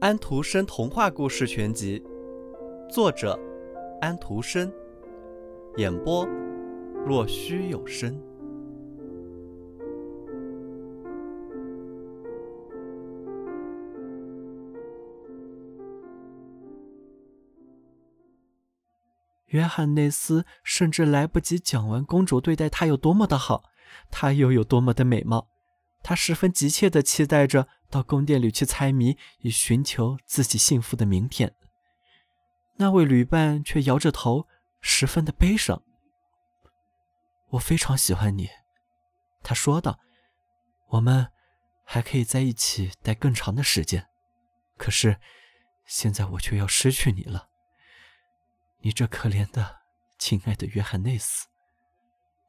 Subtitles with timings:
[0.00, 2.02] 安徒生童话故事全集，
[2.88, 3.38] 作者
[4.00, 4.70] 安徒生，
[5.78, 6.24] 演播
[7.04, 8.16] 若虚有声。
[19.46, 23.62] 约翰内斯甚至来不及讲完公主对待他有多么的好，
[24.10, 25.48] 她又有多么的美貌，
[26.06, 27.66] 他十分急切地期待着。
[27.90, 31.54] 到宫殿里去猜谜，以寻求自己幸福的明天。
[32.76, 34.46] 那位旅伴却摇着头，
[34.80, 35.82] 十分的悲伤。
[37.50, 38.48] 我非常喜欢你，
[39.42, 39.98] 他说道。
[40.90, 41.32] 我们
[41.84, 44.06] 还可以在一起待更长的时间。
[44.76, 45.20] 可是，
[45.84, 47.48] 现在我却要失去你了。
[48.80, 49.78] 你这可怜的、
[50.18, 51.46] 亲爱的约翰内斯。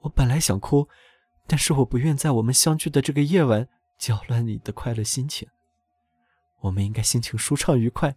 [0.01, 0.89] 我本来想哭，
[1.47, 3.67] 但是我不愿在我们相聚的这个夜晚。
[3.97, 5.49] 搅乱你的快乐心情。
[6.59, 8.15] 我们应该心情舒畅愉快，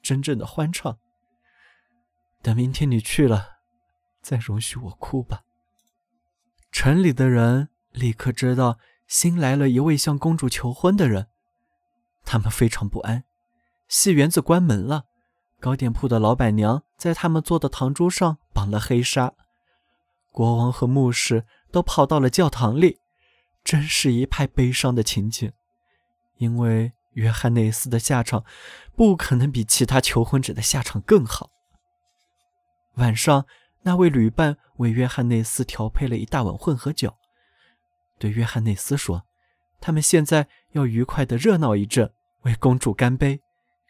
[0.00, 0.96] 真正的欢畅。
[2.40, 3.58] 等明天你去了，
[4.22, 5.42] 再容许我哭吧。
[6.72, 11.26] 城里的人立刻知道新来了一位向公主求婚的人，
[12.24, 13.24] 他们非常不安。
[13.86, 15.04] 戏园子关门了，
[15.60, 19.34] 糕点铺的老板娘在他们做的糖珠上绑了黑纱，
[20.32, 23.00] 国王和牧师都跑到了教堂里。
[23.64, 25.52] 真是一派悲伤的情景，
[26.36, 28.42] 因为约翰内斯的下场
[28.96, 31.50] 不可能比其他求婚者的下场更好。
[32.94, 33.44] 晚上，
[33.82, 37.14] 那位旅伴为约翰内斯调配了一大碗混合酒，
[38.18, 39.24] 对约翰内斯说
[39.82, 42.10] ：“他们现在要愉快的热闹一阵，
[42.42, 43.42] 为公主干杯。”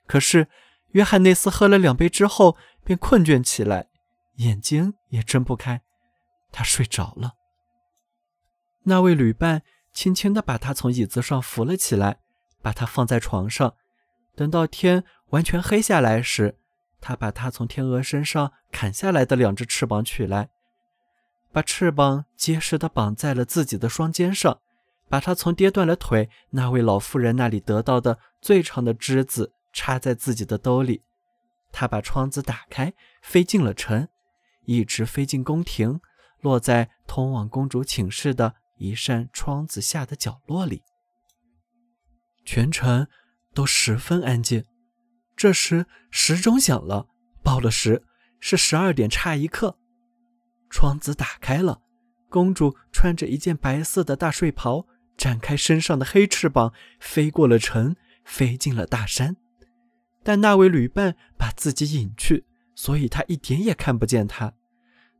[0.09, 0.49] 可是，
[0.89, 3.89] 约翰内斯喝了两杯之后便困倦起来，
[4.37, 5.83] 眼睛也睁不开，
[6.51, 7.34] 他睡着了。
[8.89, 12.20] 那位旅伴轻轻地把他从椅子上扶了起来，
[12.62, 13.75] 把他放在床上。
[14.34, 16.56] 等到天完全黑下来时，
[16.99, 20.49] 他把他从天鹅身上砍下来的两只翅膀取来，
[21.53, 24.59] 把翅膀结实地绑在了自己的双肩上，
[25.09, 31.03] 把他从跌断了腿那位老妇人那里得到的最长的枝子插在自己的兜里。
[31.70, 34.09] 他把窗子打开，飞进了城，
[34.65, 36.00] 一直飞进宫廷，
[36.41, 38.55] 落在通往公主寝室的。
[38.78, 40.83] 一扇窗子下的角落里，
[42.44, 43.06] 全程
[43.53, 44.65] 都十分安静。
[45.37, 47.09] 这时时钟响了，
[47.43, 48.03] 报了时，
[48.41, 49.77] 是十二点差一刻。
[50.71, 51.81] 窗子打开了，
[52.28, 54.87] 公主穿着一件白色的大睡袍，
[55.17, 59.37] 展开身上的黑翅膀，飞过了城，飞进了大山。
[60.22, 62.44] 但那位旅伴把自己隐去，
[62.75, 64.53] 所以他一点也看不见他。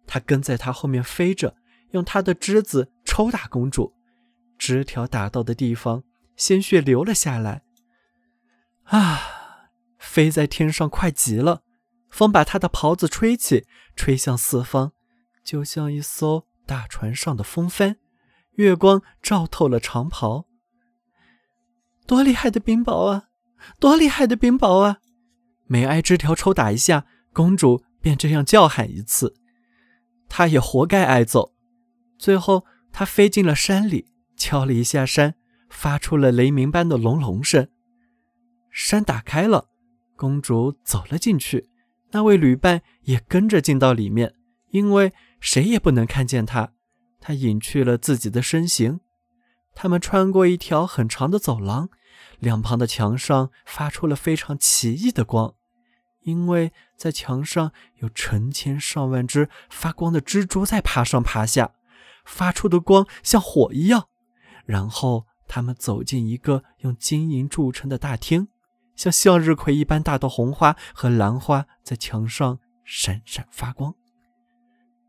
[0.07, 1.57] 他跟在他后面飞着。
[1.93, 3.95] 用他的枝子抽打公主，
[4.59, 6.05] 枝条打到的地方，
[6.37, 7.63] 鲜血流了下来。
[8.85, 11.63] 啊，飞在天上快极了，
[12.11, 13.67] 风把他的袍子吹起，
[13.97, 14.93] 吹向四方，
[15.43, 17.97] 就像一艘大船上的风帆。
[18.57, 20.47] 月光照透了长袍。
[22.07, 23.29] 多厉害的冰雹啊！
[23.81, 24.99] 多厉害的冰雹啊！
[25.67, 29.35] 每挨枝条抽打一下，公主便这样叫喊一次。
[30.29, 31.55] 她也活该挨揍。
[32.19, 34.07] 最后，他飞进了山里，
[34.37, 35.35] 敲了一下山，
[35.69, 37.69] 发出了雷鸣般的隆隆声。
[38.71, 39.69] 山打开了，
[40.17, 41.69] 公主走了进去，
[42.11, 44.35] 那位旅伴也跟着进到里面，
[44.71, 46.73] 因为谁也不能看见他，
[47.21, 49.01] 他隐去了自己的身形。
[49.75, 51.89] 他们穿过一条很长的走廊，
[52.41, 55.55] 两旁的墙上发出了非常奇异的光，
[56.23, 61.75] 因为在墙上有成千上万只发光的蜘蛛在爬上爬下。
[62.29, 64.09] 发出的光像火一样，
[64.67, 68.49] 然后他们走进一个用金银铸成的大厅，
[68.95, 73.95] 像向日葵一般大的红花和兰花在墙上闪闪发光。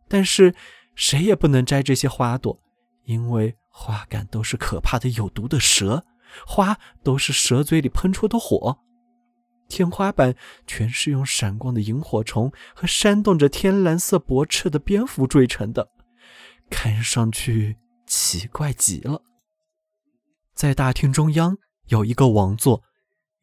[0.07, 0.55] 但是
[0.95, 2.59] 谁也不能摘这些花朵，
[3.03, 6.05] 因为花杆都是可怕的有毒的蛇，
[6.47, 8.79] 花都是蛇嘴里喷出的火。
[9.67, 10.33] 天花板
[10.65, 15.91] 全是用闪光的萤火虫和扇动着天蓝色薄翅的蝙蝠缀成的。
[16.69, 17.77] 看上去
[18.07, 19.23] 奇怪极了。
[20.53, 21.57] 在大厅中央
[21.87, 22.83] 有一个王座，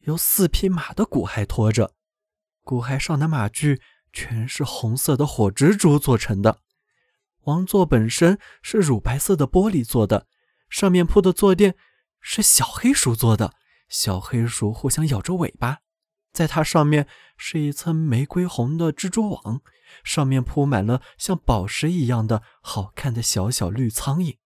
[0.01, 1.95] 由四匹马的骨骸拖着，
[2.63, 3.81] 骨骸上的马具
[4.13, 6.61] 全是红色的火蜘蛛做成的。
[7.43, 10.27] 王座本身是乳白色的玻璃做的，
[10.69, 11.77] 上面铺的坐垫
[12.21, 13.55] 是小黑鼠做的，
[13.89, 15.79] 小黑鼠互相咬着尾巴。
[16.37, 19.63] 在它上面是一层玫瑰红的蜘蛛网，
[20.05, 24.37] 上面铺满了像宝石一样的好看的小小绿苍蝇。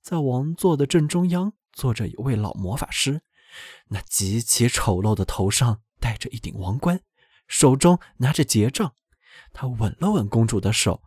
[0.00, 3.20] 在王座的正中央坐着一位老魔法师，
[3.88, 7.02] 那极其丑陋的头上戴着一顶王冠，
[7.46, 8.94] 手中拿着结杖。
[9.52, 11.02] 他吻了吻公主的手，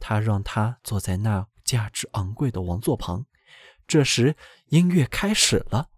[0.00, 3.26] 他让她坐在那价值昂贵的王座旁。
[3.86, 4.34] 这时，
[4.68, 5.90] 音乐开始了，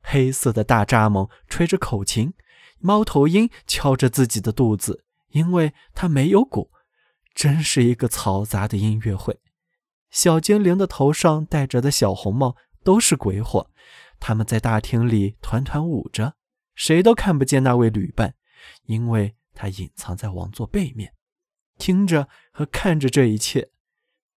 [0.00, 2.32] 黑色的大蚱蜢吹着口琴，
[2.80, 6.70] 猫头鹰敲着自己的肚子，因为它没有鼓。
[7.32, 9.38] 真是一个嘈杂的音乐会。
[10.10, 13.70] 小精灵的头上戴着的小红帽都是鬼火，
[14.18, 16.34] 他们在大厅里团团舞着，
[16.74, 18.34] 谁都看不见那位旅伴，
[18.86, 21.14] 因为他隐藏在王座背面，
[21.78, 23.70] 听着和看着这一切。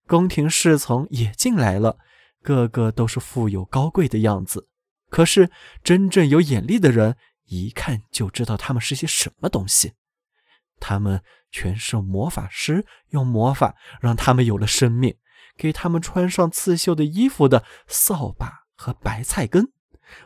[0.05, 1.97] 宫廷侍从也进来了。
[2.43, 4.67] 个个都是富有高贵的样子，
[5.09, 5.49] 可是
[5.81, 7.15] 真正有眼力的人
[7.61, 9.93] 一看就知道他们是些什么东西。
[10.79, 15.17] 他们全是魔法师用魔法让他们有了生命，
[15.55, 19.71] 给他们穿上刺绣的衣服的扫把和白菜根。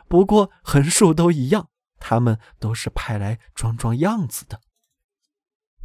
[0.08, 1.68] 不过横竖都一样，
[2.00, 4.60] 他们都是派来装装样子的。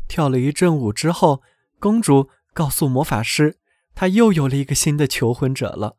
[0.07, 1.43] 跳了一阵舞之后，
[1.79, 3.59] 公主告诉魔法师，
[3.93, 5.97] 她又有了一个新的求婚者了。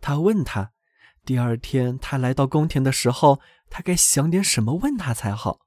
[0.00, 0.72] 她问他，
[1.28, 3.38] 第二天他来到宫廷的时候，
[3.68, 5.60] 他该想点什么问他才好。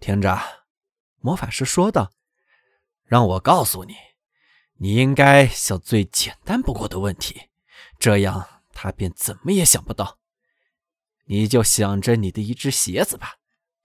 [0.00, 0.36] 听着，
[1.20, 2.10] 魔法师说道
[3.06, 3.94] ：“让我告诉你，
[4.78, 7.50] 你应该想最简单不过的问题，
[8.00, 10.18] 这样他便怎么也想不到。
[11.26, 13.36] 你就想着你的一只鞋子吧，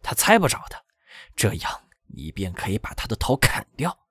[0.02, 0.86] 他猜不着的，
[1.36, 4.08] 这样你便可以把他的头砍掉。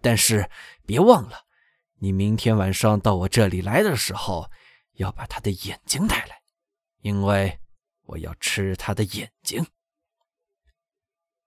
[0.00, 0.48] 但是
[0.86, 1.46] 别忘了。”
[2.02, 4.50] 你明天晚上到我这里来的时候，
[5.00, 6.42] 要把他的眼睛带来，
[7.00, 7.60] 因为
[8.02, 9.66] 我要吃他的眼睛。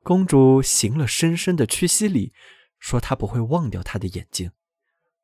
[0.01, 2.33] 公主行了深深的屈膝礼，
[2.79, 4.51] 说她不会忘掉他的眼睛。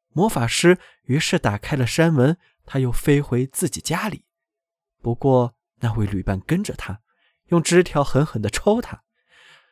[0.10, 4.26] 魔法师于是打开了山门，他又飞回自己家里。
[5.02, 7.02] 不过那位旅伴跟着他，
[7.48, 9.04] 用枝条狠狠地抽他。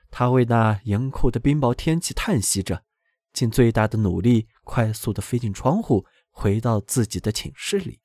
[0.10, 2.84] 他为那严酷的冰雹天气叹息着。
[3.34, 8.00] 尽最大的努力，快速地飞进窗户，回到自己的寝室里。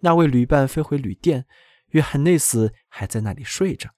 [0.00, 1.46] 那位旅伴飞回旅店，
[1.88, 3.90] 约翰内斯还在那里睡着。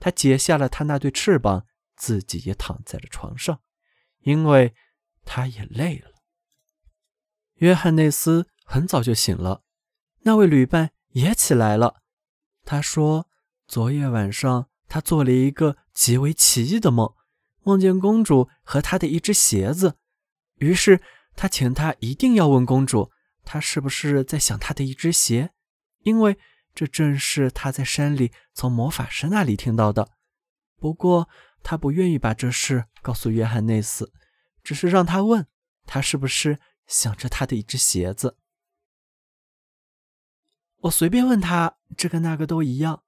[0.00, 1.66] 他解下了他那对翅膀，
[1.96, 3.60] 自己也躺在了床上，
[4.20, 4.74] 因为
[5.24, 6.10] 他也累了。
[7.56, 9.62] 约翰内斯很早就醒了，
[10.20, 12.02] 那位旅伴也起来了。
[12.64, 13.28] 他说
[13.66, 17.14] ：“昨夜晚上，他做了一个极为奇异的梦。”
[17.64, 19.96] 梦见公主和她的一只鞋子，
[20.54, 21.02] 于是
[21.36, 23.10] 他请她一定要问公主，
[23.48, 25.52] 他是不是在想他的一只鞋，
[26.00, 26.38] 因为
[26.74, 30.10] 这正是他在山里从魔法师那里听到的。
[30.76, 31.30] 不过
[31.62, 34.12] 他不愿意把这事告诉约翰内斯，
[34.62, 35.46] 只是让他问
[35.86, 38.36] 他是不是想着他的一只鞋子。
[40.82, 43.02] 我随便问他，这个那个都一样。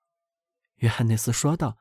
[0.77, 1.77] 约翰内斯说道：“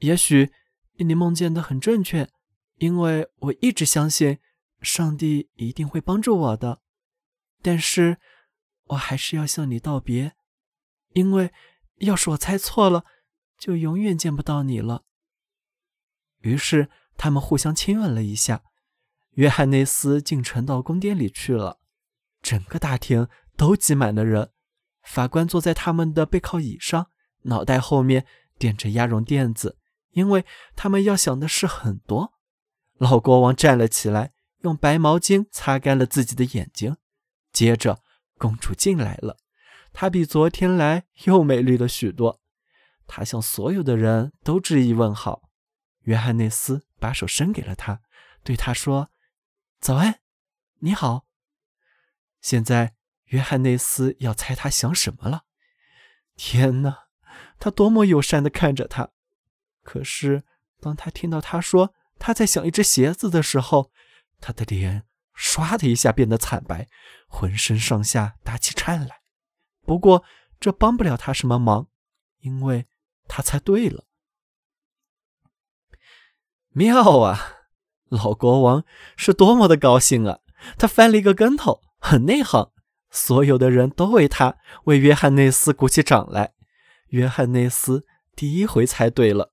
[0.00, 0.50] 也许。”
[0.98, 2.30] 你梦见的很正确，
[2.76, 4.38] 因为我一直相信
[4.82, 6.81] 上帝一定会帮助我的。
[7.62, 8.18] 但是，
[8.86, 10.34] 我还是要向你道别，
[11.12, 11.52] 因为
[11.98, 13.04] 要是我猜错了，
[13.56, 15.04] 就永远见不到你了。
[16.40, 18.64] 于是，他们互相亲吻了一下。
[19.34, 21.78] 约翰内斯进城到宫殿里去了，
[22.42, 24.50] 整个大厅都挤满了人。
[25.02, 27.10] 法官坐在他们的背靠椅上，
[27.42, 28.26] 脑袋后面
[28.58, 29.78] 垫着鸭绒垫子。
[30.10, 30.44] 因为
[30.76, 32.34] 他们要想的事很多，
[32.98, 36.98] 老国王站了起来，用白毛巾擦干了自己的眼睛。
[37.52, 38.02] 接着，
[38.38, 39.36] 公主进来了，
[39.92, 42.40] 她比昨天来又美丽了许多。
[43.06, 45.50] 她向所有的人都致意问好。
[46.02, 48.00] 约翰内斯把手伸给了她，
[48.42, 49.10] 对她说
[49.80, 50.20] ：“早安，
[50.78, 51.26] 你好。”
[52.40, 55.44] 现在，约翰内斯要猜他想什么了。
[56.34, 57.04] 天哪，
[57.58, 59.10] 他多么友善地看着他！
[59.84, 60.42] 可是，
[60.80, 63.92] 当他听到他说他在想一只鞋子的时候，
[64.40, 65.04] 他的脸
[65.36, 66.88] 唰的一下变得惨白，
[67.26, 69.20] 浑身上下打起颤来。
[69.84, 70.24] 不过，
[70.60, 71.88] 这帮不了他什么忙，
[72.40, 72.86] 因为
[73.26, 74.04] 他猜对了。
[76.70, 77.58] 妙啊！
[78.08, 78.84] 老国王
[79.16, 80.40] 是多么的高兴啊！
[80.78, 82.70] 他翻了一个跟头，很内行。
[83.10, 86.54] 所有的人都为他为约翰内斯鼓起掌来。
[87.08, 89.52] 约翰内斯第一回猜对了。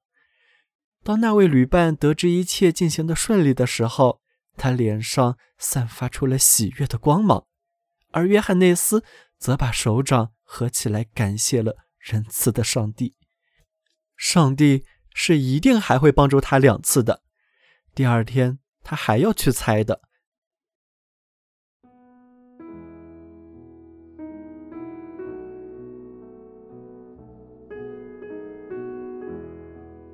[1.03, 4.21] 当那位旅伴得知一切进行的顺利的时候，
[4.59, 7.47] 他脸上散发出了喜悦的光芒
[8.11, 9.03] 而约翰内斯
[9.37, 13.15] 则把手掌合起来感谢了仁慈的上帝。
[14.17, 17.23] 上帝是一定还会帮助他两次的
[17.95, 20.01] 第二天他还要去猜的。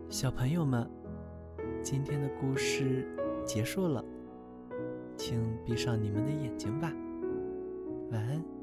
[0.09, 0.87] 小朋友们
[1.83, 3.05] 今天的故事
[3.45, 4.14] 结束了。
[5.17, 6.91] 请闭上你们的眼睛吧，
[8.11, 8.54] 晚安。